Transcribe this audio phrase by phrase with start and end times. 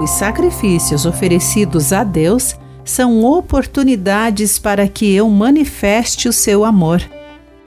[0.00, 7.02] Os sacrifícios oferecidos a Deus são oportunidades para que eu manifeste o seu amor.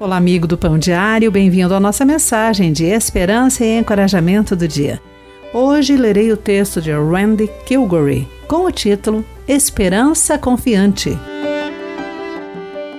[0.00, 4.98] Olá, amigo do Pão Diário, bem-vindo à nossa mensagem de esperança e encorajamento do dia.
[5.52, 11.10] Hoje lerei o texto de Randy Kilgory com o título Esperança Confiante.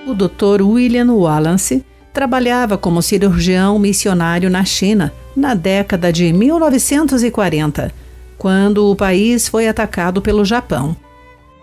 [0.06, 0.62] O Dr.
[0.62, 8.03] William Wallace trabalhava como cirurgião missionário na China na década de 1940,
[8.44, 10.94] quando o país foi atacado pelo Japão.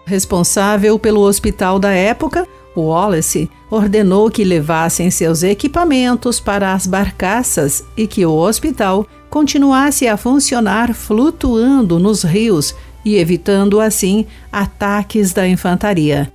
[0.03, 8.08] Responsável pelo hospital da época, Wallace ordenou que levassem seus equipamentos para as barcaças e
[8.08, 12.73] que o hospital continuasse a funcionar flutuando nos rios
[13.05, 16.34] e evitando assim ataques da infantaria.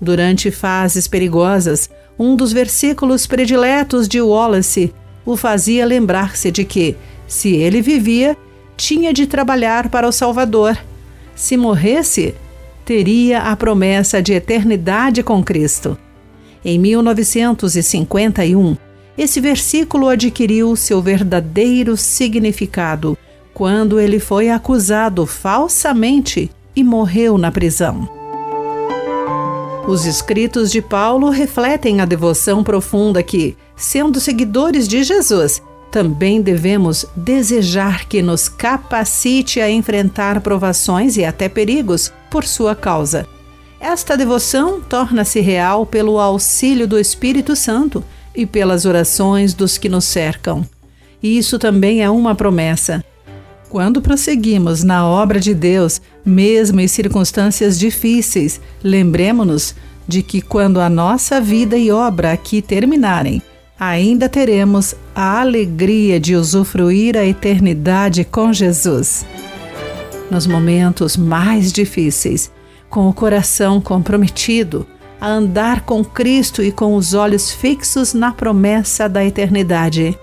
[0.00, 4.94] Durante fases perigosas, um dos versículos prediletos de Wallace
[5.26, 8.34] o fazia lembrar-se de que, se ele vivia,
[8.76, 10.78] tinha de trabalhar para o Salvador.
[11.34, 12.34] Se morresse,
[12.84, 15.96] teria a promessa de eternidade com Cristo.
[16.64, 18.76] Em 1951,
[19.16, 23.16] esse versículo adquiriu seu verdadeiro significado
[23.52, 28.08] quando ele foi acusado falsamente e morreu na prisão.
[29.86, 35.62] Os escritos de Paulo refletem a devoção profunda que, sendo seguidores de Jesus,
[35.94, 43.24] também devemos desejar que nos capacite a enfrentar provações e até perigos por sua causa.
[43.78, 48.02] Esta devoção torna-se real pelo auxílio do Espírito Santo
[48.34, 50.66] e pelas orações dos que nos cercam.
[51.22, 53.04] E isso também é uma promessa.
[53.70, 59.76] Quando prosseguimos na obra de Deus, mesmo em circunstâncias difíceis, lembremos-nos
[60.08, 63.40] de que quando a nossa vida e obra aqui terminarem,
[63.78, 69.26] ainda teremos a alegria de usufruir a eternidade com Jesus.
[70.30, 72.50] Nos momentos mais difíceis,
[72.88, 74.86] com o coração comprometido,
[75.20, 80.18] a andar com Cristo e com os olhos fixos na promessa da eternidade.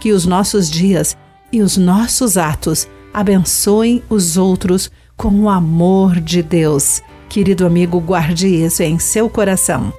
[0.00, 1.16] Que os nossos dias
[1.52, 7.02] e os nossos atos abençoem os outros com o amor de Deus.
[7.28, 9.92] Querido amigo, guarde isso em seu coração.